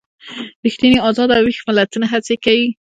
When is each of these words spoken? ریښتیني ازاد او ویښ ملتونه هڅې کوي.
ریښتیني 0.65 0.99
ازاد 1.09 1.29
او 1.35 1.41
ویښ 1.45 1.59
ملتونه 1.67 2.05
هڅې 2.13 2.35
کوي. 2.45 2.67